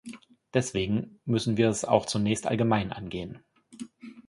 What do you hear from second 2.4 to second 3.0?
allgemein